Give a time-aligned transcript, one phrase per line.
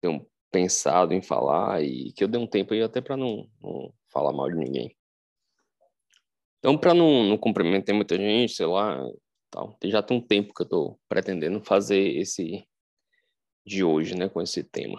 [0.00, 3.92] tenho pensado em falar e que eu dei um tempo aí até para não, não,
[4.12, 4.96] falar mal de ninguém.
[6.58, 8.98] Então, para não, não comprometer muita gente, sei lá,
[9.50, 12.66] tal, já tem um tempo que eu estou pretendendo fazer esse
[13.64, 14.98] de hoje, né, com esse tema.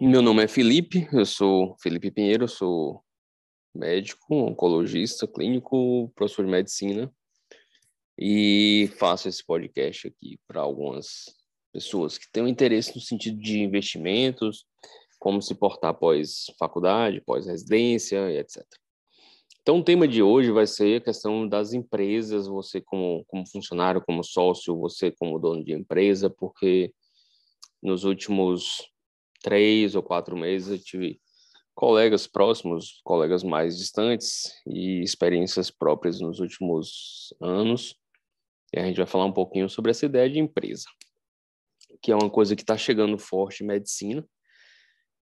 [0.00, 3.02] Meu nome é Felipe, eu sou Felipe Pinheiro, sou
[3.74, 7.12] médico, oncologista, clínico, professor de medicina
[8.18, 11.24] e faço esse podcast aqui para algumas
[11.72, 14.64] pessoas que têm um interesse no sentido de investimentos,
[15.18, 18.64] como se portar após faculdade, pós residência e etc.
[19.62, 24.02] Então, o tema de hoje vai ser a questão das empresas, você como, como funcionário,
[24.04, 26.92] como sócio, você como dono de empresa, porque
[27.82, 28.90] nos últimos
[29.42, 31.20] três ou quatro meses eu tive
[31.74, 37.96] colegas próximos, colegas mais distantes e experiências próprias nos últimos anos.
[38.74, 40.84] E a gente vai falar um pouquinho sobre essa ideia de empresa,
[42.02, 44.24] que é uma coisa que está chegando forte medicina.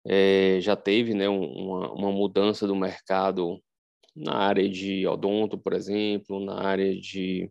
[0.06, 3.62] É, já teve né, uma, uma mudança do mercado
[4.14, 7.50] na área de odonto, por exemplo, na área de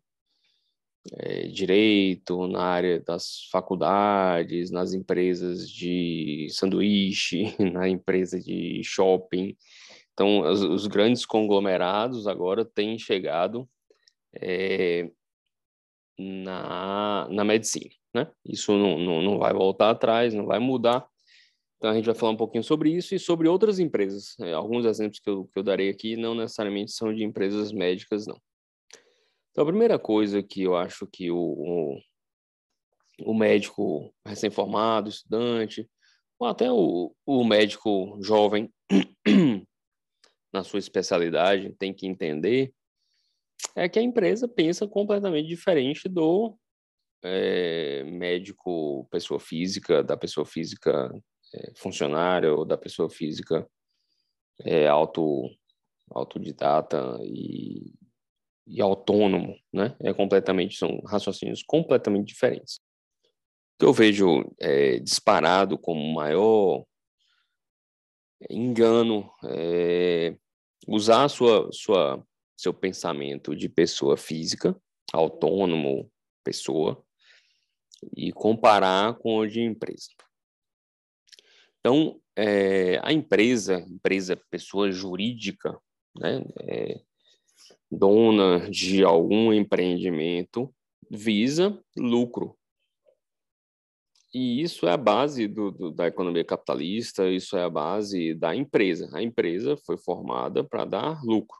[1.13, 9.55] é, direito, na área das faculdades, nas empresas de sanduíche, na empresa de shopping.
[10.13, 13.69] Então, os, os grandes conglomerados agora têm chegado
[14.41, 15.09] é,
[16.17, 17.96] na, na medicina.
[18.13, 18.29] Né?
[18.45, 21.07] Isso não, não, não vai voltar atrás, não vai mudar.
[21.77, 24.35] Então, a gente vai falar um pouquinho sobre isso e sobre outras empresas.
[24.39, 28.25] É, alguns exemplos que eu, que eu darei aqui não necessariamente são de empresas médicas,
[28.25, 28.41] não.
[29.51, 31.99] Então, a primeira coisa que eu acho que o, o,
[33.25, 35.87] o médico recém-formado, estudante,
[36.39, 38.71] ou até o, o médico jovem,
[40.53, 42.73] na sua especialidade, tem que entender
[43.75, 46.57] é que a empresa pensa completamente diferente do
[47.23, 51.11] é, médico pessoa física, da pessoa física
[51.53, 53.67] é, funcionária ou da pessoa física
[54.61, 55.49] é, auto,
[56.11, 57.93] autodidata e
[58.67, 59.95] e autônomo, né?
[60.01, 62.75] É completamente são raciocínios completamente diferentes.
[62.75, 66.83] O que eu vejo é, disparado como maior
[68.49, 70.35] engano é
[70.87, 72.23] usar sua sua
[72.57, 74.75] seu pensamento de pessoa física,
[75.13, 76.11] autônomo,
[76.43, 77.05] pessoa,
[78.15, 80.09] e comparar com o de empresa.
[81.79, 85.79] Então, é, a empresa, empresa pessoa jurídica,
[86.15, 87.01] né, é,
[87.89, 90.73] dona de algum empreendimento
[91.09, 92.57] visa lucro.
[94.33, 98.55] E isso é a base do, do, da economia capitalista, isso é a base da
[98.55, 99.09] empresa.
[99.13, 101.57] A empresa foi formada para dar lucro.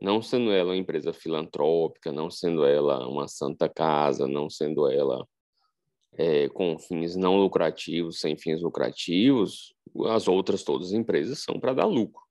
[0.00, 5.26] Não sendo ela uma empresa filantrópica, não sendo ela uma santa casa, não sendo ela
[6.16, 9.74] é, com fins não lucrativos, sem fins lucrativos,
[10.06, 12.22] as outras todas as empresas são para dar lucro.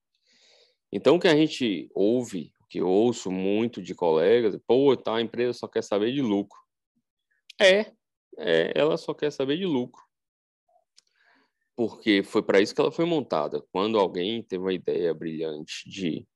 [0.92, 5.52] Então, o que a gente ouve que ouço muito de colegas, pô, tá, a empresa
[5.52, 6.58] só quer saber de lucro.
[7.60, 7.92] É,
[8.36, 10.02] é ela só quer saber de lucro.
[11.76, 13.60] Porque foi para isso que ela foi montada.
[13.72, 16.26] Quando alguém teve uma ideia brilhante de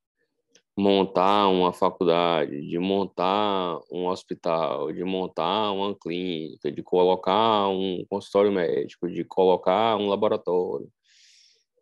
[0.79, 8.53] montar uma faculdade, de montar um hospital, de montar uma clínica, de colocar um consultório
[8.53, 10.89] médico, de colocar um laboratório,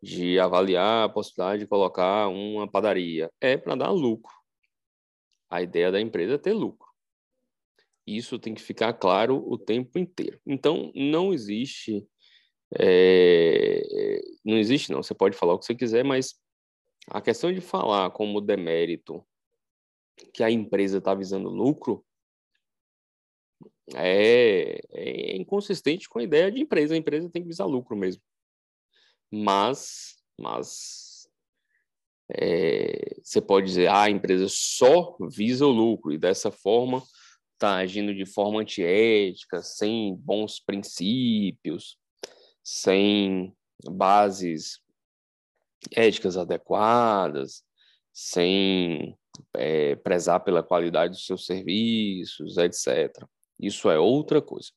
[0.02, 4.32] de avaliar a possibilidade de colocar uma padaria, é para dar lucro.
[5.50, 6.88] A ideia da empresa é ter lucro.
[8.06, 10.40] Isso tem que ficar claro o tempo inteiro.
[10.46, 12.06] Então, não existe.
[12.78, 13.82] É,
[14.42, 15.02] não existe, não.
[15.02, 16.34] Você pode falar o que você quiser, mas
[17.08, 19.24] a questão de falar como demérito
[20.32, 22.04] que a empresa está visando lucro
[23.94, 26.94] é, é, inconsistente com a ideia de empresa.
[26.94, 28.22] A empresa tem que visar lucro mesmo.
[29.30, 31.28] Mas, mas
[32.30, 37.02] é, você pode dizer, ah, a empresa só visa o lucro e dessa forma
[37.54, 41.98] está agindo de forma antiética, sem bons princípios,
[42.62, 44.80] sem bases
[45.92, 47.62] éticas adequadas,
[48.12, 49.16] sem
[49.54, 53.26] é, prezar pela qualidade dos seus serviços, etc.
[53.60, 54.70] Isso é outra coisa.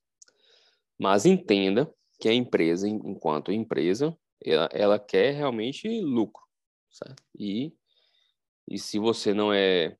[0.97, 6.43] Mas entenda que a empresa, enquanto empresa, ela, ela quer realmente lucro,
[6.91, 7.23] certo?
[7.37, 7.73] E,
[8.67, 9.97] e se você não é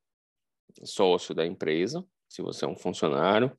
[0.84, 3.56] sócio da empresa, se você é um funcionário,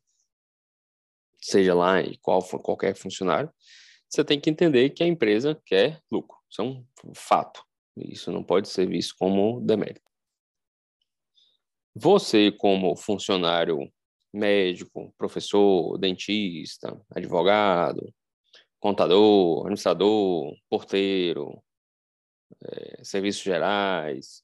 [1.39, 3.51] seja lá qual for qualquer funcionário,
[4.07, 6.40] você tem que entender que a empresa quer lucro.
[6.51, 7.65] Isso é um fato.
[7.95, 10.01] Isso não pode ser visto como demérito.
[11.95, 13.92] Você, como funcionário
[14.33, 18.13] médico, professor, dentista, advogado,
[18.80, 21.62] contador, administrador, porteiro,
[22.63, 24.44] é, serviços gerais,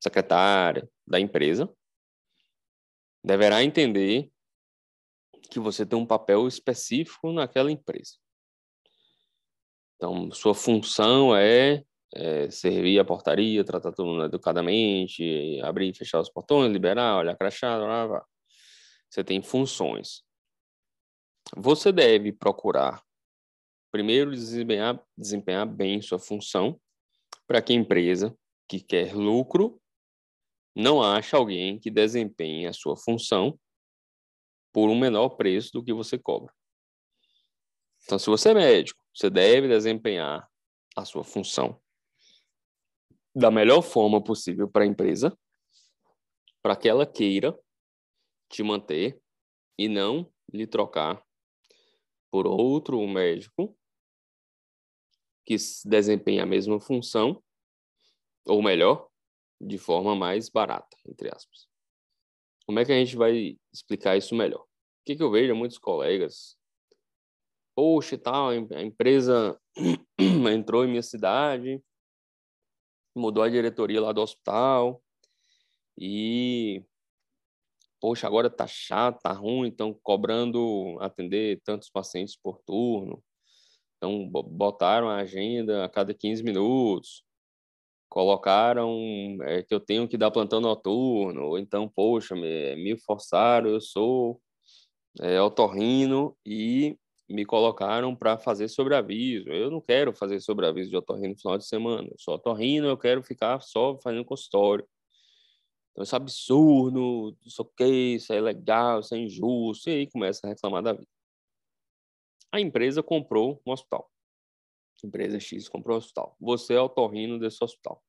[0.00, 1.72] secretária da empresa,
[3.24, 4.30] deverá entender
[5.50, 8.21] que você tem um papel específico naquela empresa.
[10.02, 16.18] Então, sua função é, é servir a portaria, tratar todo mundo educadamente, abrir e fechar
[16.18, 18.26] os portões, liberar, olhar crachá, blá, blá.
[19.08, 20.24] Você tem funções.
[21.56, 23.00] Você deve procurar,
[23.92, 26.80] primeiro, desempenhar, desempenhar bem sua função,
[27.46, 28.36] para que a empresa
[28.68, 29.80] que quer lucro
[30.74, 33.56] não ache alguém que desempenhe a sua função
[34.72, 36.52] por um menor preço do que você cobra.
[38.02, 40.48] Então, se você é médico, você deve desempenhar
[40.96, 41.80] a sua função
[43.34, 45.36] da melhor forma possível para a empresa,
[46.62, 47.58] para que ela queira
[48.48, 49.20] te manter
[49.78, 51.24] e não lhe trocar
[52.30, 53.76] por outro médico
[55.44, 57.42] que desempenha a mesma função,
[58.46, 59.08] ou melhor,
[59.60, 61.68] de forma mais barata, entre aspas.
[62.66, 64.62] Como é que a gente vai explicar isso melhor?
[64.62, 66.56] O que, que eu vejo muitos colegas,
[67.74, 69.58] poxa, tal, a empresa
[70.52, 71.82] entrou em minha cidade,
[73.14, 75.02] mudou a diretoria lá do hospital
[75.98, 76.84] e
[78.00, 83.22] poxa, agora tá chato, tá ruim, estão cobrando atender tantos pacientes por turno.
[83.96, 87.24] Então botaram a agenda a cada 15 minutos
[88.12, 93.80] colocaram é, que eu tenho que dar plantão noturno, então, poxa, me, me forçaram, eu
[93.80, 94.38] sou
[95.22, 96.94] é, otorrino e
[97.32, 99.48] me colocaram para fazer sobreaviso.
[99.48, 102.08] Eu não quero fazer sobreaviso de otorrino no final de semana.
[102.10, 104.86] Eu sou otorrino, eu quero ficar só fazendo consultório.
[105.92, 109.90] Então, isso é absurdo, isso é isso é legal, isso é injusto.
[109.90, 111.08] E aí começa a reclamar da vida.
[112.52, 114.12] A empresa comprou um hospital
[115.06, 116.36] empresa X comprou um hospital.
[116.40, 118.02] Você é o torrino desse hospital.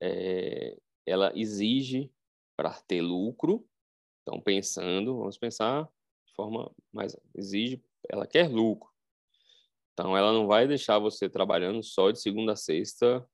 [0.00, 0.76] É,
[1.06, 2.12] ela exige
[2.56, 3.66] para ter lucro.
[4.22, 5.88] Então, pensando, vamos pensar
[6.38, 7.16] forma mais.
[7.34, 8.88] Exige, ela quer lucro.
[9.92, 13.26] Então, ela não vai deixar você trabalhando só de segunda a sexta,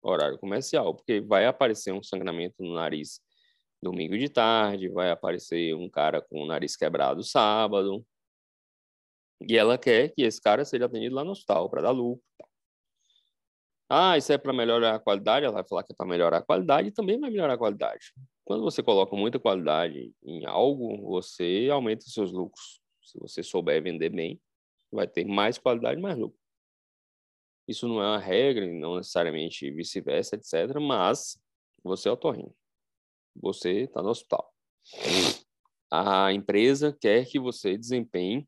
[0.00, 3.20] horário comercial, porque vai aparecer um sangramento no nariz
[3.82, 8.06] domingo de tarde, vai aparecer um cara com o nariz quebrado sábado,
[9.40, 12.24] e ela quer que esse cara seja atendido lá no hospital para dar lucro.
[13.88, 15.44] Ah, isso é para melhorar a qualidade?
[15.44, 18.14] Ela vai falar que é para melhorar a qualidade e também vai melhorar a qualidade.
[18.44, 22.80] Quando você coloca muita qualidade em algo, você aumenta seus lucros.
[23.02, 24.40] Se você souber vender bem,
[24.90, 26.38] vai ter mais qualidade e mais lucro.
[27.66, 30.78] Isso não é uma regra, não necessariamente vice-versa, etc.
[30.80, 31.40] Mas
[31.82, 32.54] você é otorrino.
[33.36, 34.52] Você está no hospital.
[35.90, 38.46] A empresa quer que você desempenhe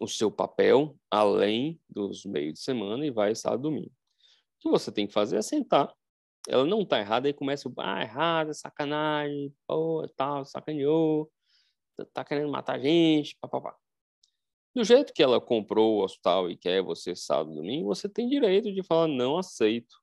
[0.00, 3.90] o seu papel além dos meios de semana e vai sábado domingo.
[3.90, 5.92] O que você tem que fazer é sentar.
[6.48, 11.30] Ela não está errada, aí começa o ah, errado, sacanagem, pô, tal, sacaneou,
[11.96, 13.76] tá, tá querendo matar a gente, papapá.
[14.74, 18.72] Do jeito que ela comprou o hospital e quer você sábado domingo, você tem direito
[18.72, 19.96] de falar não aceito.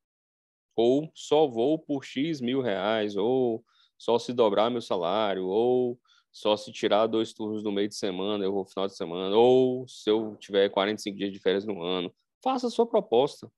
[0.75, 3.63] Ou só vou por X mil reais, ou
[3.97, 5.99] só se dobrar meu salário, ou
[6.31, 9.87] só se tirar dois turnos no meio de semana, eu vou final de semana, ou
[9.87, 12.13] se eu tiver 45 dias de férias no ano,
[12.43, 13.51] faça a sua proposta.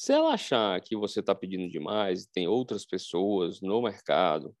[0.00, 4.56] Se ela achar que você está pedindo demais tem outras pessoas no mercado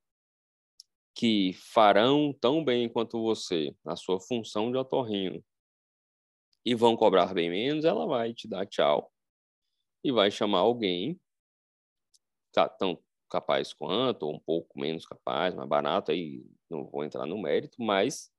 [1.14, 5.42] que farão tão bem quanto você a sua função de otorrino
[6.62, 9.10] e vão cobrar bem menos, ela vai te dar tchau
[10.04, 11.18] e vai chamar alguém
[12.78, 17.40] tão capaz quanto, ou um pouco menos capaz, mais barato, aí não vou entrar no
[17.40, 18.30] mérito, mas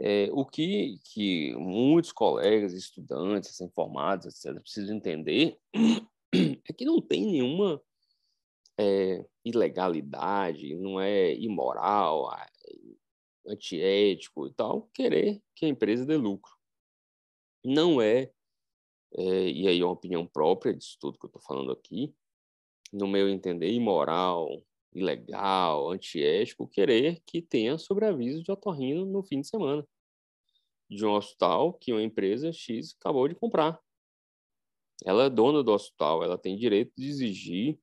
[0.00, 5.60] é, o que, que muitos colegas, estudantes, informados, etc., precisam entender
[6.68, 7.82] é que não tem nenhuma
[8.78, 12.30] é, ilegalidade, não é imoral,
[13.46, 16.52] antiético e tal, querer que a empresa dê lucro.
[17.64, 18.32] Não é,
[19.14, 22.14] é e aí é uma opinião própria disso tudo que eu estou falando aqui,
[22.92, 24.62] no meu entender, imoral,
[24.94, 29.86] ilegal, antiético, querer que tenha sobreaviso de otorrino no fim de semana.
[30.90, 33.81] de um hospital que uma empresa X acabou de comprar.
[35.04, 37.78] Ela é dona do hospital, ela tem direito de exigir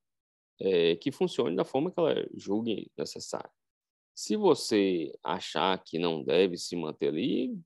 [0.60, 3.50] é, que funcione da forma que ela julgue necessária.
[4.14, 7.58] Se você achar que não deve se manter ali,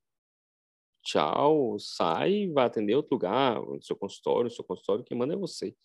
[1.03, 5.37] tchau, sai, vai atender outro lugar, no seu consultório, o seu consultório quem manda é
[5.37, 5.75] você.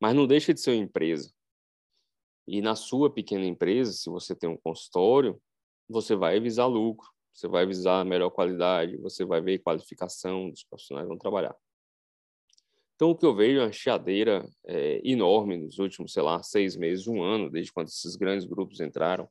[0.00, 1.32] Mas não deixa de ser uma empresa.
[2.46, 5.40] E na sua pequena empresa, se você tem um consultório,
[5.88, 11.06] você vai visar lucro, você vai visar melhor qualidade, você vai ver qualificação dos profissionais
[11.06, 11.56] que vão trabalhar.
[12.96, 16.76] Então, o que eu vejo é uma chiadeira é, enorme nos últimos, sei lá, seis
[16.76, 19.28] meses, um ano, desde quando esses grandes grupos entraram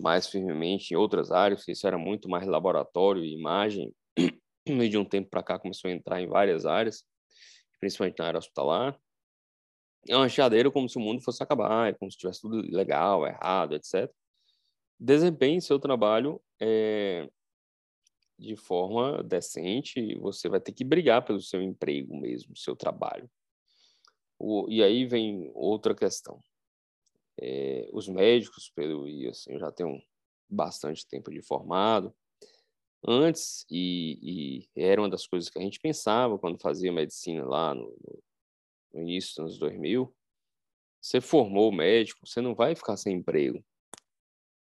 [0.00, 3.94] mais firmemente em outras áreas, porque isso era muito mais laboratório e imagem,
[4.66, 7.04] e de um tempo para cá começou a entrar em várias áreas,
[7.78, 8.98] principalmente na área hospitalar.
[10.08, 13.26] É uma chiadeira como se o mundo fosse acabar, é como se tivesse tudo legal,
[13.26, 14.10] errado, etc.
[14.98, 17.28] Desempenhe seu trabalho é,
[18.38, 23.30] de forma decente, você vai ter que brigar pelo seu emprego mesmo, seu trabalho.
[24.38, 26.42] O, e aí vem outra questão.
[27.40, 30.02] É, os médicos, pelo e assim, eu já tenho
[30.48, 32.14] bastante tempo de formado,
[33.06, 37.74] antes, e, e, era uma das coisas que a gente pensava quando fazia medicina lá
[37.74, 37.96] no,
[38.92, 40.14] no início dos anos 2000,
[41.00, 43.64] você formou médico, você não vai ficar sem emprego.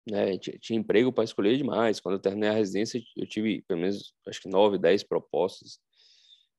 [0.09, 0.39] Né?
[0.39, 2.01] Tinha, emprego para escolher demais.
[2.01, 5.81] Quando eu terminei a residência, eu tive pelo menos, acho que nove, dez propostas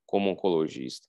[0.05, 1.07] como oncologista.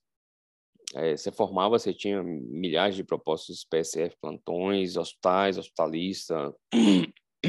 [0.95, 6.53] É, você formava, você tinha milhares de propostas PSF, plantões, hospitais, hospitalista,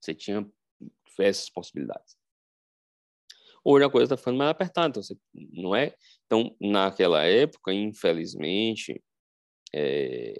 [0.00, 0.46] você tinha
[1.08, 2.16] diversas possibilidades.
[3.64, 5.94] Hoje a coisa está ficando mais apertada, então você, não é?
[6.26, 9.02] Então, naquela época, infelizmente,
[9.74, 10.34] é,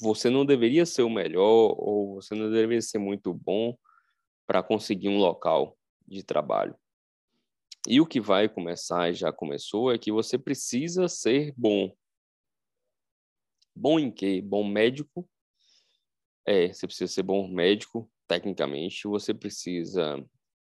[0.00, 3.76] você não deveria ser o melhor ou você não deveria ser muito bom
[4.46, 6.76] para conseguir um local de trabalho.
[7.86, 11.92] E o que vai começar e já começou é que você precisa ser bom.
[13.74, 14.40] Bom em quê?
[14.40, 15.28] Bom médico.
[16.46, 19.08] É, você precisa ser bom médico, tecnicamente.
[19.08, 20.24] Você precisa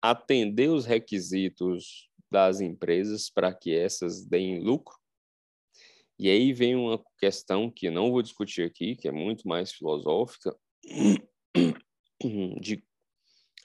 [0.00, 4.97] atender os requisitos das empresas para que essas deem lucro.
[6.18, 10.56] E aí vem uma questão que não vou discutir aqui, que é muito mais filosófica,
[12.61, 12.83] de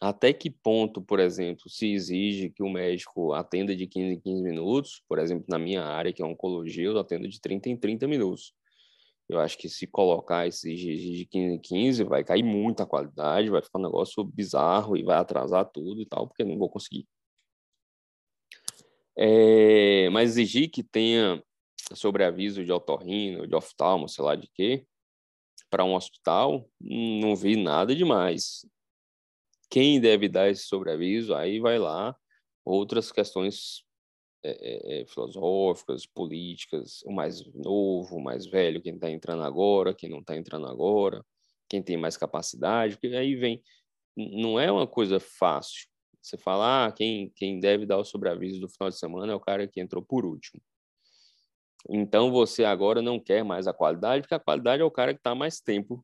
[0.01, 4.41] até que ponto, por exemplo, se exige que o médico atenda de 15 em 15
[4.41, 8.07] minutos, por exemplo, na minha área, que é oncologia, eu atendo de 30 em 30
[8.07, 8.53] minutos.
[9.27, 13.61] Eu acho que se colocar esse de 15 em 15, vai cair muita qualidade, vai
[13.61, 17.05] ficar um negócio bizarro e vai atrasar tudo e tal, porque eu não vou conseguir.
[19.17, 21.43] É, mas exigir que tenha
[21.95, 24.85] sobreaviso de otorrino, de oftalmo, sei lá de quê,
[25.69, 28.65] para um hospital, não vi nada demais.
[29.69, 32.15] Quem deve dar esse sobreaviso, aí vai lá,
[32.65, 33.83] outras questões
[34.43, 40.09] é, é, filosóficas, políticas, o mais novo, o mais velho, quem está entrando agora, quem
[40.09, 41.23] não está entrando agora,
[41.67, 43.61] quem tem mais capacidade, porque aí vem,
[44.15, 45.87] não é uma coisa fácil.
[46.21, 49.39] Você fala, ah, quem, quem deve dar o sobreaviso do final de semana é o
[49.39, 50.61] cara que entrou por último.
[51.87, 55.19] Então você agora não quer mais a qualidade, porque a qualidade é o cara que
[55.19, 56.03] está mais tempo,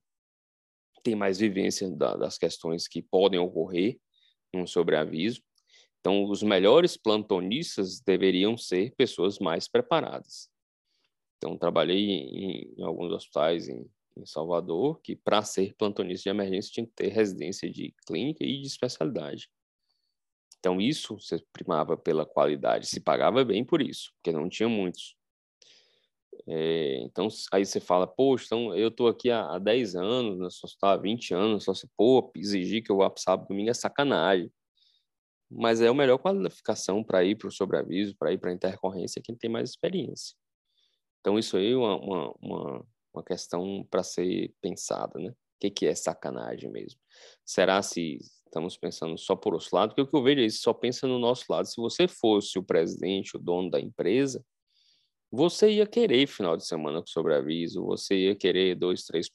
[1.03, 4.00] tem mais vivência da, das questões que podem ocorrer
[4.53, 5.41] num sobreaviso.
[6.00, 10.50] Então, os melhores plantonistas deveriam ser pessoas mais preparadas.
[11.38, 16.72] Então, trabalhei em, em alguns hospitais em, em Salvador que, para ser plantonista de emergência,
[16.72, 19.50] tinha que ter residência de clínica e de especialidade.
[20.60, 25.15] Então, isso se primava pela qualidade, se pagava bem por isso, porque não tinha muitos.
[26.47, 30.47] É, então, aí você fala, poxa, então eu estou aqui há, há 10 anos, né,
[30.51, 33.73] só está há 20 anos, só se, pô, exigir que eu vá sábado domingo é
[33.73, 34.51] sacanagem.
[35.49, 39.21] Mas é a melhor qualificação para ir para o sobreaviso, para ir para a intercorrência,
[39.23, 40.35] quem tem mais experiência.
[41.21, 45.29] Então, isso aí é uma, uma, uma, uma questão para ser pensada, né?
[45.29, 46.99] O que, que é sacanagem mesmo?
[47.43, 49.89] Será se estamos pensando só por outro lado?
[49.89, 51.65] Porque o que eu vejo é isso, só pensa no nosso lado.
[51.65, 54.43] Se você fosse o presidente, o dono da empresa,
[55.32, 59.29] você ia querer final de semana com sobreaviso, você ia querer dois, três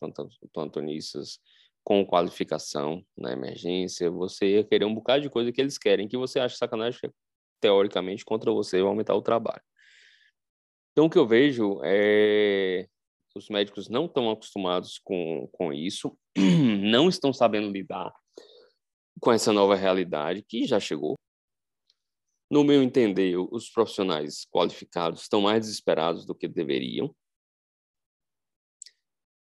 [0.53, 1.39] plantonistas
[1.85, 6.17] com qualificação na emergência, você ia querer um bocado de coisa que eles querem, que
[6.17, 7.11] você acha sacanagem, que
[7.61, 9.63] teoricamente contra você vai aumentar o trabalho.
[10.93, 12.87] Então, o que eu vejo é
[13.35, 18.13] os médicos não estão acostumados com, com isso, não estão sabendo lidar
[19.21, 21.20] com essa nova realidade que já chegou.
[22.51, 27.15] No meu entender, os profissionais qualificados estão mais desesperados do que deveriam.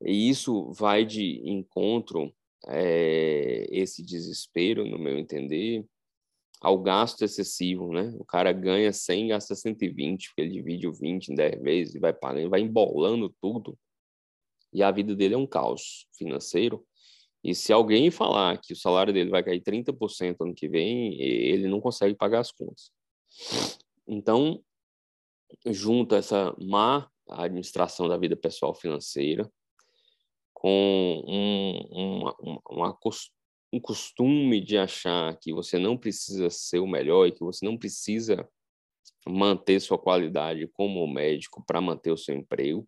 [0.02, 2.34] E isso vai de encontro
[2.68, 5.86] é, esse desespero, no meu entender,
[6.60, 8.12] ao gasto excessivo, né?
[8.18, 12.00] O cara ganha 100 gasta 120, porque ele divide o 20 em 10 vezes e
[12.00, 13.78] vai pagando, vai embolando tudo.
[14.74, 16.86] E a vida dele é um caos financeiro.
[17.46, 21.68] E se alguém falar que o salário dele vai cair 30% ano que vem, ele
[21.68, 22.92] não consegue pagar as contas.
[24.08, 24.64] Então,
[25.68, 29.48] junta essa má administração da vida pessoal financeira
[30.56, 32.36] com um, uma,
[32.68, 33.00] uma,
[33.72, 37.78] um costume de achar que você não precisa ser o melhor e que você não
[37.78, 38.50] precisa
[39.28, 42.88] manter sua qualidade como médico para manter o seu emprego.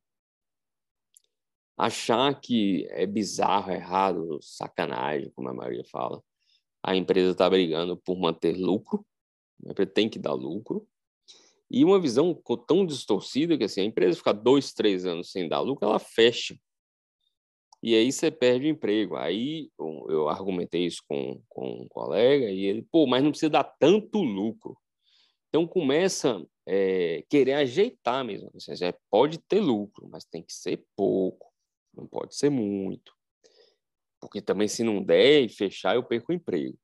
[1.78, 6.22] Achar que é bizarro, errado, sacanagem, como a Maria fala.
[6.84, 9.06] A empresa está brigando por manter lucro,
[9.66, 10.88] a empresa tem que dar lucro.
[11.70, 12.34] E uma visão
[12.66, 16.58] tão distorcida que assim, a empresa ficar dois, três anos sem dar lucro, ela fecha
[17.82, 19.16] e aí você perde o emprego.
[19.16, 23.64] Aí eu argumentei isso com, com um colega e ele, pô, mas não precisa dar
[23.64, 24.78] tanto lucro.
[25.50, 28.50] Então começa é, querer ajeitar mesmo.
[28.54, 31.47] Você já pode ter lucro, mas tem que ser pouco,
[31.98, 33.14] não pode ser muito.
[34.22, 36.78] Porque também se não der e fechar, eu perco o emprego.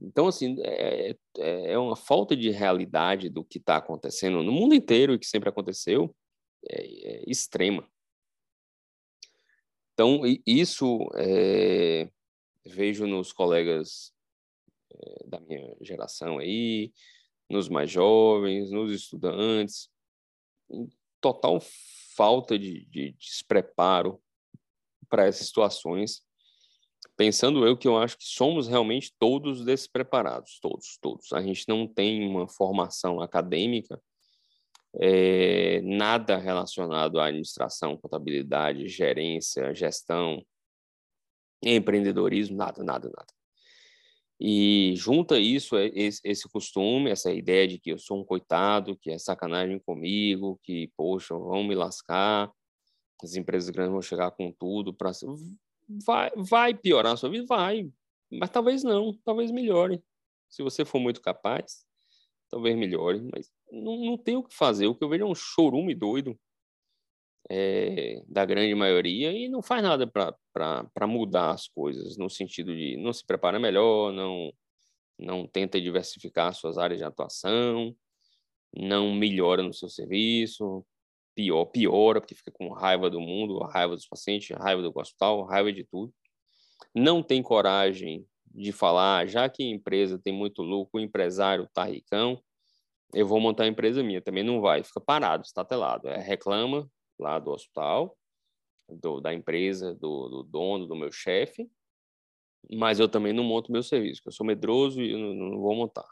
[0.00, 4.74] Então, assim, é, é, é uma falta de realidade do que está acontecendo no mundo
[4.74, 6.14] inteiro e que sempre aconteceu,
[6.68, 7.88] é, é extrema.
[9.92, 12.10] Então, isso é,
[12.66, 14.12] vejo nos colegas
[14.92, 16.92] é, da minha geração aí,
[17.48, 19.88] nos mais jovens, nos estudantes,
[21.20, 21.60] total
[22.16, 24.20] falta de, de despreparo
[25.08, 26.22] para essas situações,
[27.16, 31.32] pensando eu que eu acho que somos realmente todos despreparados, todos, todos.
[31.32, 34.00] A gente não tem uma formação acadêmica
[35.00, 40.44] é, nada relacionado à administração, contabilidade, gerência, gestão,
[41.62, 43.43] empreendedorismo, nada, nada, nada.
[44.40, 49.10] E junta isso, é, esse costume, essa ideia de que eu sou um coitado, que
[49.10, 52.50] é sacanagem comigo, que, poxa, vão me lascar,
[53.22, 55.12] as empresas grandes vão chegar com tudo para.
[56.04, 57.46] Vai, vai piorar a sua vida?
[57.46, 57.90] Vai,
[58.30, 60.02] mas talvez não, talvez melhore.
[60.48, 61.86] Se você for muito capaz,
[62.50, 64.86] talvez melhore, mas não, não tem o que fazer.
[64.86, 66.38] O que eu vejo é um chorume doido
[67.50, 72.96] é, da grande maioria e não faz nada para mudar as coisas, no sentido de
[72.96, 74.52] não se prepara melhor, não,
[75.18, 77.94] não tenta diversificar suas áreas de atuação,
[78.74, 80.84] não melhora no seu serviço,
[81.34, 85.72] pior, piora, porque fica com raiva do mundo, raiva dos pacientes, raiva do hospital, raiva
[85.72, 86.12] de tudo.
[86.94, 91.84] Não tem coragem de falar, já que a empresa tem muito lucro, o empresário tá
[91.84, 92.40] ricão,
[93.12, 94.20] eu vou montar a empresa minha.
[94.20, 96.08] Também não vai, fica parado, estatelado.
[96.08, 98.16] É, reclama lá do hospital,
[98.88, 101.68] do, da empresa, do, do dono, do meu chefe,
[102.70, 106.08] mas eu também não monto meu serviço, eu sou medroso e não, não, vou montar.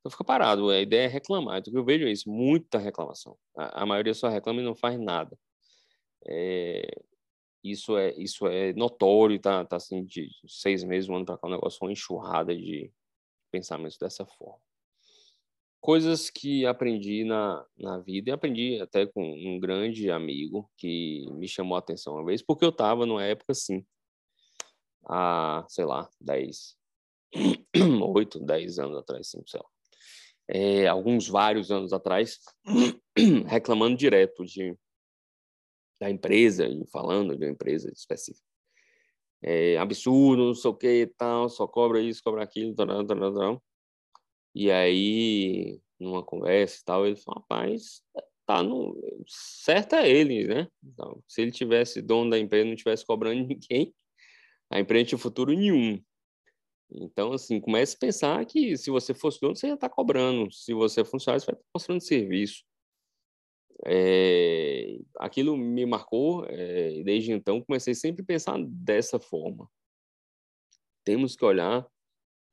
[0.00, 1.58] Então fica parado, a ideia é reclamar.
[1.58, 3.36] Então eu vejo é isso, muita reclamação.
[3.56, 5.38] A, a maioria só reclama e não faz nada.
[6.26, 6.88] É,
[7.62, 11.46] isso é isso é notório, tá, tá assim, de seis meses, um ano para cá,
[11.46, 12.92] um negócio, uma enxurrada de
[13.50, 14.67] pensamentos dessa forma
[15.80, 21.48] coisas que aprendi na, na vida e aprendi até com um grande amigo que me
[21.48, 23.84] chamou a atenção uma vez, porque eu estava numa época assim,
[25.06, 26.76] há, sei lá, 10,
[28.02, 29.66] 8, 10 anos atrás, sim, sei lá.
[30.50, 32.38] É, alguns vários anos atrás,
[33.46, 34.76] reclamando direto de
[36.00, 38.46] da empresa e falando de uma empresa específica.
[39.42, 43.62] É absurdo, não sei o que tal, só cobra isso, cobra aquilo, tal, tal, tal.
[44.60, 48.02] E aí, numa conversa e tal, ele falou, rapaz,
[48.44, 49.00] tá no...
[49.24, 50.68] certo é ele, né?
[50.82, 53.94] Então, se ele tivesse dono da empresa não tivesse cobrando ninguém,
[54.68, 56.02] a empresa tinha futuro nenhum.
[56.90, 60.50] Então, assim, comece a pensar que se você fosse dono, você ia estar tá cobrando.
[60.52, 62.64] Se você é funcionário, você vai estar tá mostrando serviço.
[63.86, 69.70] É, aquilo me marcou é, desde então comecei sempre a pensar dessa forma.
[71.04, 71.88] Temos que olhar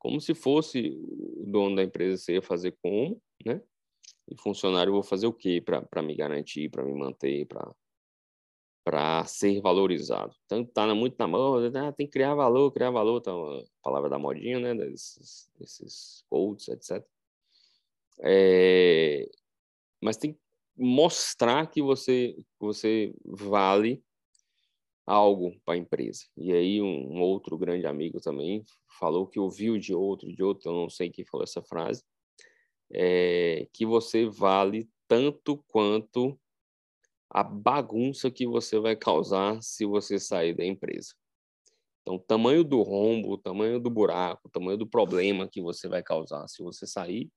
[0.05, 3.59] como se fosse o dono da empresa, você ia fazer como, né?
[4.29, 7.47] E funcionário, eu vou fazer o quê para me garantir, para me manter,
[8.83, 10.35] para ser valorizado.
[10.45, 11.91] Então, tá muito na mão, né?
[11.91, 14.75] tem que criar valor, criar valor, tá a palavra da modinha, né?
[14.75, 16.23] Desses, desses
[16.69, 17.03] etc.
[18.19, 19.27] É,
[19.99, 20.39] mas tem que
[20.77, 24.04] mostrar que você, você vale
[25.05, 26.25] algo para a empresa.
[26.35, 28.63] E aí um, um, outro grande amigo também
[28.99, 32.03] falou que ouviu de outro, de outro, eu não sei quem falou essa frase,
[32.91, 36.39] é, que você vale tanto quanto
[37.29, 41.13] a bagunça que você vai causar se você sair da empresa.
[42.01, 45.87] Então, o tamanho do rombo, o tamanho do buraco, o tamanho do problema que você
[45.87, 47.29] vai causar se você sair,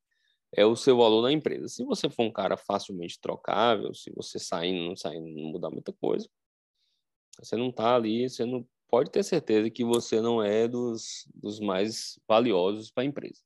[0.55, 1.69] é o seu valor na empresa.
[1.69, 5.93] Se você for um cara facilmente trocável, se você saindo, não saindo, não mudar muita
[5.95, 6.29] coisa,
[7.39, 11.61] você não está ali, você não pode ter certeza que você não é dos, dos
[11.61, 13.41] mais valiosos para a empresa.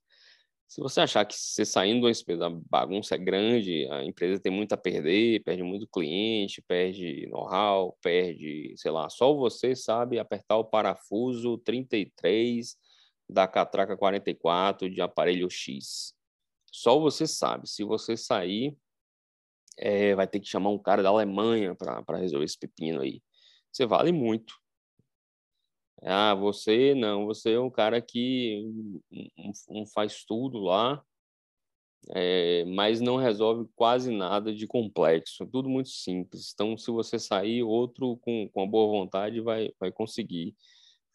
[0.67, 4.73] Se você achar que você saindo empresa, a bagunça é grande, a empresa tem muito
[4.73, 10.65] a perder, perde muito cliente, perde know-how, perde, sei lá, só você sabe apertar o
[10.65, 12.75] parafuso 33
[13.29, 16.15] da catraca 44 de aparelho X.
[16.71, 17.69] Só você sabe.
[17.69, 18.75] Se você sair,
[19.77, 23.21] é, vai ter que chamar um cara da Alemanha para resolver esse pepino aí.
[23.73, 24.53] Você vale muito.
[26.03, 28.61] Ah, você não, você é um cara que
[29.69, 31.03] não faz tudo lá,
[32.09, 36.51] é, mas não resolve quase nada de complexo, tudo muito simples.
[36.53, 40.55] Então, se você sair, outro com, com a boa vontade vai, vai conseguir.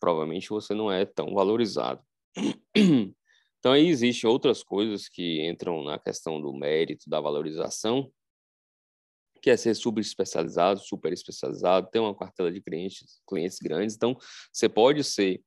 [0.01, 2.03] Provavelmente você não é tão valorizado.
[3.61, 8.09] Então, aí existem outras coisas que entram na questão do mérito, da valorização,
[9.41, 13.97] que é ser super especializado, super especializado, ter uma cartela de clientes, clientes grandes.
[13.97, 14.17] Então,
[14.53, 15.41] você pode ser,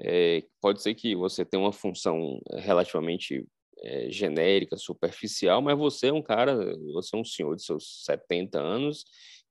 [0.00, 3.46] é, pode ser que você tenha uma função relativamente
[3.78, 6.56] é, genérica, superficial, mas você é um cara,
[6.92, 9.04] você é um senhor de seus 70 anos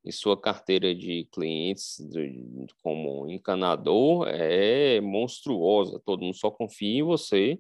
[0.06, 6.02] e sua carteira de clientes de, como encanador é monstruosa.
[6.06, 7.58] Todo mundo só confia em você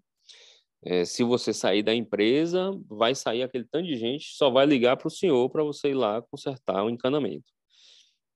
[0.85, 4.97] é, se você sair da empresa, vai sair aquele tanto de gente, só vai ligar
[4.97, 7.51] para o senhor para você ir lá consertar o encanamento.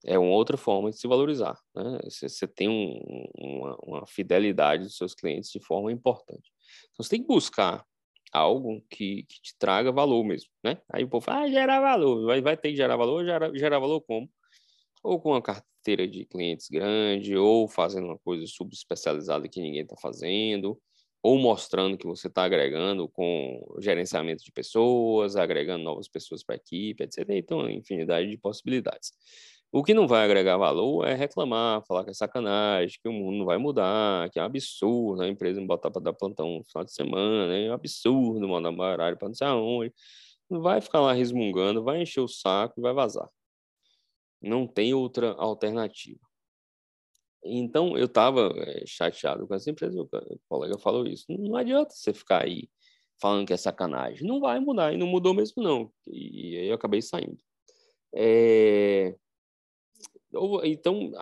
[0.04, 1.58] É uma outra forma de se valorizar.
[1.74, 1.98] Né?
[2.04, 6.52] Você, tem um, uma, uma, fidelidade dos seus clientes de forma importante.
[6.92, 7.84] Então, você tem que buscar
[8.32, 10.48] algo que, que te traga valor mesmo.
[10.62, 10.80] Né?
[10.92, 12.26] Aí o povo fala, ah, gerar valor.
[12.26, 14.30] Vai, vai ter que gerar valor, gerar, gerar valor como?
[15.02, 19.96] Ou com uma carteira de clientes grande, ou fazendo uma coisa subespecializada que ninguém está
[19.96, 20.80] fazendo,
[21.22, 26.56] ou mostrando que você está agregando com gerenciamento de pessoas, agregando novas pessoas para a
[26.56, 27.24] equipe, etc.
[27.30, 29.12] Então, infinidade de possibilidades.
[29.70, 33.38] O que não vai agregar valor é reclamar, falar que é sacanagem, que o mundo
[33.38, 36.64] não vai mudar, que é um absurdo a empresa me botar para dar plantão no
[36.64, 39.92] final de semana, é um absurdo mandar um horário para não sei aonde.
[40.48, 43.28] Não vai ficar lá resmungando, vai encher o saco e vai vazar.
[44.40, 46.27] Não tem outra alternativa.
[47.44, 50.08] Então, eu estava é, chateado com essa empresa, o
[50.48, 51.24] colega falou isso.
[51.28, 52.68] Não adianta você ficar aí
[53.20, 54.26] falando que é sacanagem.
[54.26, 55.92] Não vai mudar, e não mudou mesmo, não.
[56.06, 57.38] E, aí eu acabei saindo.
[58.14, 59.14] É...
[60.64, 61.12] Então,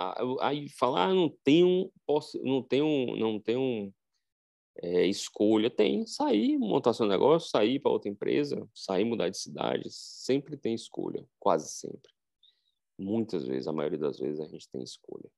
[0.41, 3.93] aí falar, ah, não tenho, posso, não tenho, não tenho
[4.83, 5.71] é, escolha.
[5.71, 10.75] Tem, sair, montar seu negócio, sair para outra empresa, sair, mudar de cidade, sempre tem
[10.75, 12.11] escolha, quase sempre.
[12.99, 15.31] Muitas vezes, a maioria das vezes, a gente tem escolha.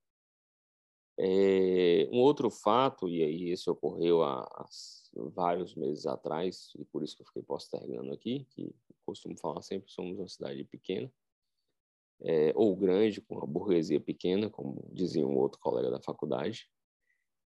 [1.21, 4.67] É, um outro fato, e aí esse ocorreu há, há,
[5.35, 8.73] vários meses atrás, e por isso que eu fiquei postergando aqui, que
[9.05, 11.13] costumo falar sempre, somos uma cidade pequena,
[12.21, 16.69] é, ou grande, com uma burguesia pequena, como dizia um outro colega da faculdade.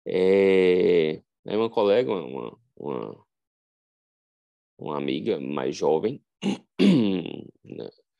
[0.06, 3.26] É, é uma colega, uma, uma,
[4.78, 6.22] uma amiga mais jovem,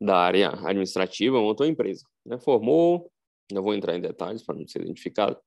[0.00, 2.06] da área administrativa montou a empresa.
[2.24, 2.38] Né?
[2.38, 3.12] Formou,
[3.52, 5.38] não vou entrar em detalhes para não ser identificado,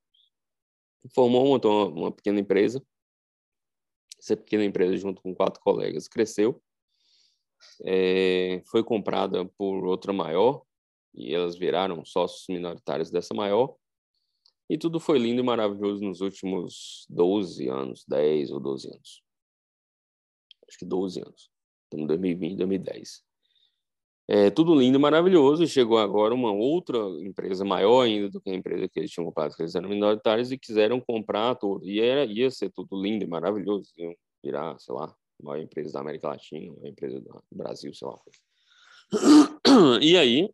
[1.13, 2.83] formou, montou uma, uma pequena empresa.
[4.19, 6.61] Essa pequena empresa, junto com quatro colegas, cresceu.
[7.83, 10.63] É, foi comprada por outra maior
[11.13, 13.75] e elas viraram sócios minoritários dessa maior.
[14.69, 19.23] E tudo foi lindo e maravilhoso nos últimos 12 anos, 10 ou 12 anos.
[20.67, 21.51] Acho que 12 anos.
[21.83, 23.23] Estamos em 2020, 2010.
[24.27, 25.67] É, tudo lindo e maravilhoso.
[25.67, 29.55] Chegou agora uma outra empresa maior ainda do que a empresa que eles tinham comprado,
[29.55, 31.85] que eles eram minoritários e quiseram comprar tudo.
[31.85, 33.91] E era, ia ser tudo lindo e maravilhoso.
[33.97, 38.07] Iam virar, sei lá, a maior empresa da América Latina, a empresa do Brasil, sei
[38.07, 38.19] lá.
[40.01, 40.49] E aí,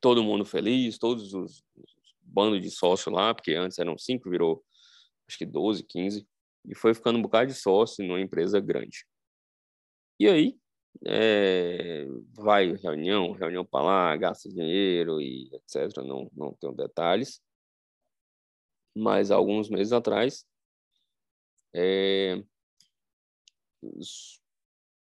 [0.00, 4.62] todo mundo feliz, todos os, os bandos de sócio lá, porque antes eram cinco, virou
[5.28, 6.26] acho que 12, 15,
[6.66, 9.06] e foi ficando um bocado de sócio numa empresa grande.
[10.18, 10.56] E aí,
[11.06, 15.98] é, vai reunião, reunião para lá, gasta dinheiro e etc.
[16.04, 17.40] Não, não tenho detalhes.
[18.94, 20.46] Mas alguns meses atrás,
[21.74, 22.42] é,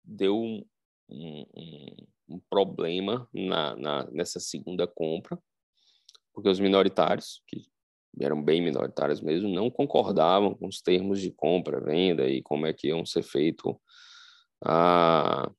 [0.05, 0.65] deu um,
[1.09, 5.39] um, um problema na, na, nessa segunda compra,
[6.33, 7.67] porque os minoritários, que
[8.21, 12.73] eram bem minoritários mesmo, não concordavam com os termos de compra, venda e como é
[12.73, 13.81] que iam ser feito
[14.65, 15.51] a,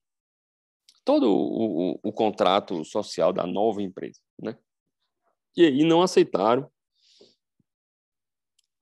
[1.06, 4.58] todo o, o, o contrato social da nova empresa, né?
[5.56, 6.70] E aí não aceitaram.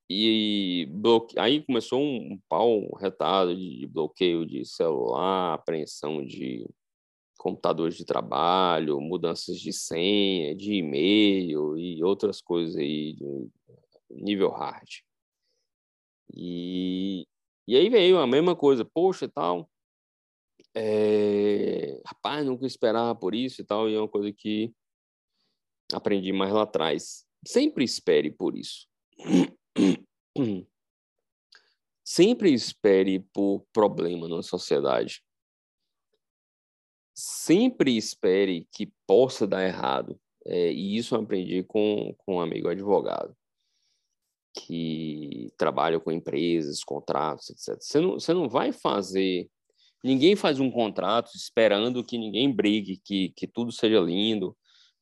[0.10, 1.38] E bloque...
[1.38, 6.68] aí começou um, pau retado de bloqueio de celular, apreensão de
[7.38, 13.50] computadores de trabalho, mudanças de senha, de e-mail e outras coisas aí de
[14.10, 14.90] nível hard.
[16.34, 17.28] E,
[17.68, 19.70] e aí veio a mesma coisa, poxa, tal,
[20.76, 24.74] é, rapaz, nunca esperava por isso e tal, e é uma coisa que
[25.94, 27.26] aprendi mais lá atrás.
[27.46, 28.88] Sempre espere por isso.
[32.06, 35.24] Sempre espere por problema na sociedade.
[37.16, 40.20] Sempre espere que possa dar errado.
[40.46, 43.36] É, e isso eu aprendi com, com um amigo advogado
[44.56, 47.82] que trabalha com empresas, contratos, etc.
[47.82, 49.50] Você não, você não vai fazer.
[50.04, 54.56] Ninguém faz um contrato esperando que ninguém brigue, que, que tudo seja lindo,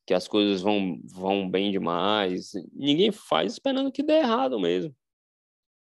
[0.06, 2.52] que as coisas vão, vão bem demais.
[2.72, 4.94] Ninguém faz esperando que dê errado mesmo.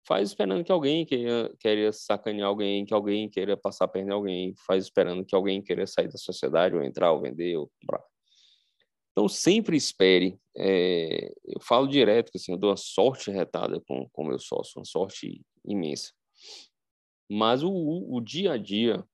[0.06, 4.54] Faz esperando que alguém queira, queira sacanear alguém, que alguém queira passar a perna alguém.
[4.66, 8.02] Faz esperando que alguém queira sair da sociedade, ou entrar, ou vender, ou comprar.
[9.12, 10.38] Então, sempre espere.
[10.56, 14.78] É, eu falo direto que assim, eu dou uma sorte retada com o meu sócio,
[14.78, 16.12] uma sorte imensa.
[17.30, 19.04] Mas o, o dia a dia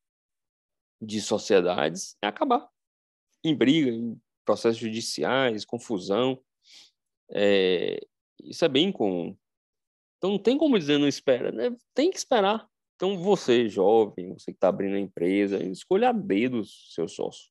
[1.00, 2.66] de sociedades é acabar
[3.44, 6.40] em briga, em processos judiciais, confusão.
[7.30, 8.00] É,
[8.42, 9.36] isso é bem comum.
[10.18, 11.76] Então não tem como dizer não espera, né?
[11.94, 12.68] tem que esperar.
[12.96, 17.50] Então você, jovem, você que está abrindo a empresa, escolha a dedo seu sócio.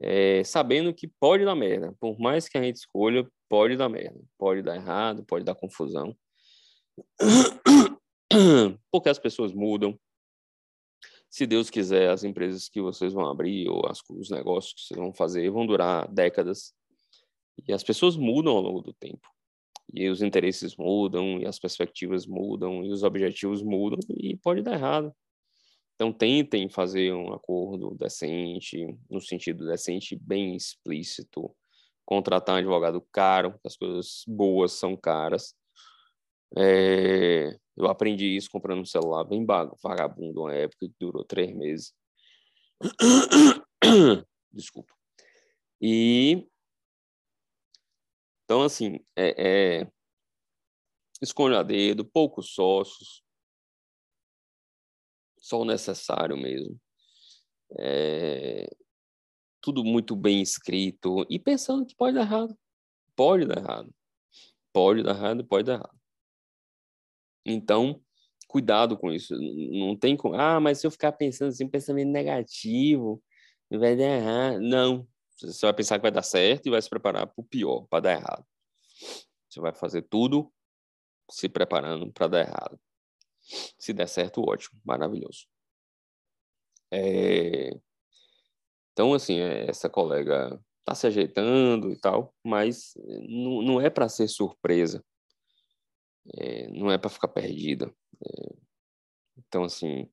[0.00, 1.94] É, sabendo que pode dar merda.
[1.98, 4.20] Por mais que a gente escolha, pode dar merda.
[4.36, 6.14] Pode dar errado, pode dar confusão.
[8.90, 9.98] Porque as pessoas mudam,
[11.34, 14.96] se Deus quiser, as empresas que vocês vão abrir ou as, os negócios que vocês
[14.98, 16.72] vão fazer vão durar décadas.
[17.66, 19.28] E as pessoas mudam ao longo do tempo.
[19.92, 24.74] E os interesses mudam, e as perspectivas mudam, e os objetivos mudam, e pode dar
[24.74, 25.12] errado.
[25.94, 31.54] Então, tentem fazer um acordo decente, no sentido decente, bem explícito.
[32.04, 35.54] Contratar um advogado caro, as coisas boas são caras.
[36.56, 41.92] É, eu aprendi isso comprando um celular bem vagabundo, uma época que durou três meses.
[44.52, 44.94] Desculpa.
[45.80, 46.46] E
[48.44, 49.92] então, assim, é, é
[51.22, 53.24] escolha a dedo, poucos sócios,
[55.40, 56.78] só o necessário mesmo.
[57.78, 58.66] É,
[59.60, 62.56] tudo muito bem escrito e pensando que pode dar errado.
[63.16, 63.94] Pode dar errado.
[64.72, 66.03] Pode dar errado, pode dar errado.
[67.44, 68.00] Então,
[68.48, 69.34] cuidado com isso.
[69.36, 70.34] Não tem como.
[70.34, 73.22] Ah, mas se eu ficar pensando assim, pensamento negativo,
[73.70, 74.60] vai dar errado.
[74.60, 75.06] Não.
[75.36, 78.00] Você vai pensar que vai dar certo e vai se preparar para o pior, para
[78.00, 78.46] dar errado.
[79.48, 80.52] Você vai fazer tudo
[81.30, 82.78] se preparando para dar errado.
[83.78, 85.46] Se der certo, ótimo, maravilhoso.
[86.92, 87.70] É...
[88.92, 92.94] Então, assim, é, essa colega está se ajeitando e tal, mas
[93.28, 95.04] não, não é para ser surpresa
[96.36, 97.92] é, não é para ficar perdida.
[98.24, 98.54] É,
[99.38, 100.08] então, assim,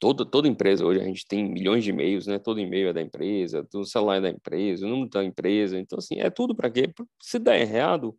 [0.00, 2.38] toda, toda empresa hoje a gente tem milhões de e-mails, né?
[2.38, 5.78] Todo e-mail é da empresa, todo celular é da empresa, o número da empresa.
[5.78, 6.92] Então, assim, é tudo para quê?
[7.22, 8.16] Se der errado,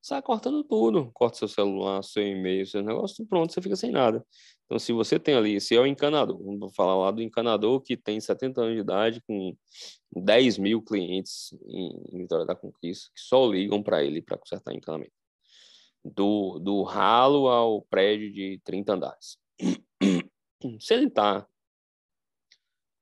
[0.00, 1.10] sai cortando tudo.
[1.12, 4.24] Corta seu celular, seu e-mail, seu negócio, pronto, você fica sem nada.
[4.64, 7.96] Então, se você tem ali, se é o encanador, vamos falar lá do encanador que
[7.96, 9.56] tem 70 anos de idade, com
[10.12, 15.12] 10 mil clientes em, Vitória da Conquista, que só ligam para ele para consertar encanamento.
[16.04, 19.38] Do, do ralo ao prédio de 30 andares.
[20.80, 21.46] Se ele está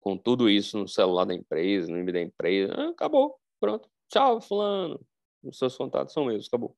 [0.00, 3.88] com tudo isso no celular da empresa, no e-mail da empresa, ah, acabou, pronto.
[4.08, 5.00] Tchau, fulano.
[5.42, 6.76] Os seus contatos são meus, acabou.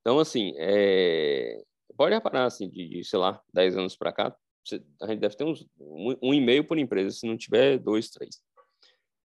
[0.00, 1.62] Então, assim, é...
[1.96, 4.36] pode reparar, assim, de, de, sei lá, 10 anos para cá,
[5.02, 8.42] a gente deve ter uns, um, um e-mail por empresa, se não tiver dois, três.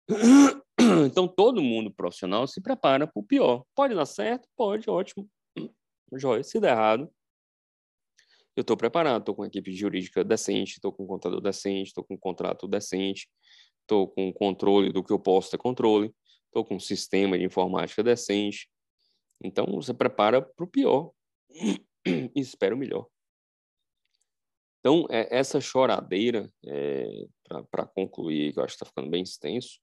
[1.08, 3.64] Então, todo mundo profissional se prepara para o pior.
[3.74, 4.48] Pode dar certo?
[4.56, 5.28] Pode, ótimo.
[6.14, 6.44] Joia.
[6.44, 7.10] Se der errado,
[8.56, 12.04] eu estou preparado, estou com uma equipe jurídica decente, estou com um contador decente, estou
[12.04, 13.28] com um contrato decente,
[13.82, 16.14] estou com controle do que eu posso ter controle,
[16.46, 18.70] estou com um sistema de informática decente,
[19.44, 21.12] então, você prepara para o pior
[21.56, 23.08] e espera o melhor.
[24.80, 27.26] Então, é, essa choradeira, é,
[27.72, 29.80] para concluir, que eu acho que está ficando bem extenso,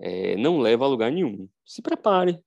[0.00, 1.48] é, não leva a lugar nenhum.
[1.64, 2.40] Se prepare.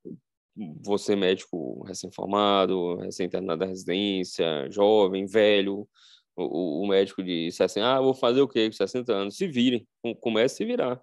[0.84, 5.88] Você, médico recém-formado, recém-terminado da residência, jovem, velho,
[6.36, 9.38] O, o, médico disse assim: ah, vou fazer o quê com 60 anos?
[9.38, 9.88] Se virem,
[10.20, 11.02] comece a se virar.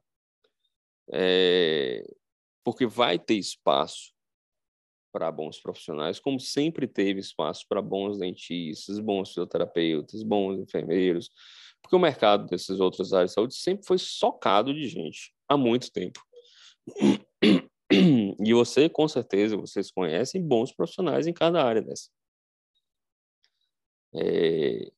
[1.13, 2.05] É,
[2.65, 4.14] porque vai ter espaço
[5.15, 11.31] para bons profissionais, como sempre teve espaço para bons dentistas, bons fisioterapeutas, bons enfermeiros,
[11.81, 15.93] porque o mercado dessas outras áreas de saúde sempre foi socado de gente há muito
[15.93, 16.21] tempo.
[18.43, 22.11] E você, com certeza, vocês conhecem bons profissionais em cada área dessa.
[24.13, 24.91] É,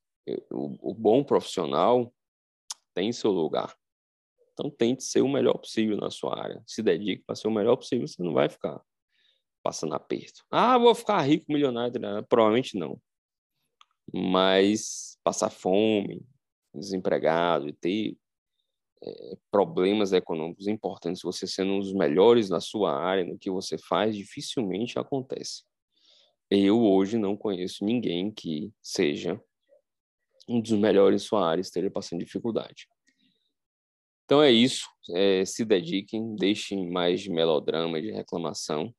[0.50, 2.11] o, o bom profissional
[2.94, 3.76] tem seu lugar.
[4.52, 6.62] Então, tente ser o melhor possível na sua área.
[6.66, 8.81] Se dedique para ser o melhor possível, você não vai ficar
[9.66, 10.44] passando aperto.
[10.48, 11.92] Ah, vou ficar rico, milionário.
[12.29, 13.00] Provavelmente não.
[14.14, 16.24] Mas passar fome,
[16.72, 18.16] desempregado e ter
[19.02, 23.76] é, problemas econômicos importantes, você sendo um dos melhores na sua área, no que você
[23.76, 25.64] faz, dificilmente acontece.
[26.48, 29.42] Eu hoje não conheço ninguém que seja
[30.48, 32.87] um dos melhores em sua área esteja passando dificuldade.
[34.26, 34.88] Então é isso.
[35.11, 38.94] É, se dediquem, deixem mais de melodrama, de reclamação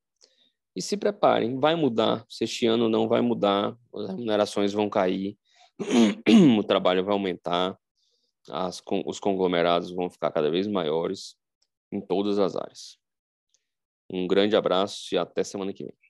[0.77, 1.59] e se preparem.
[1.59, 2.23] Vai mudar.
[2.29, 5.35] Se este ano não vai mudar, as remunerações vão cair,
[6.59, 7.75] o trabalho vai aumentar,
[8.47, 11.35] as, os conglomerados vão ficar cada vez maiores
[11.91, 12.99] em todas as áreas.
[14.09, 16.06] Um grande abraço e até semana que vem.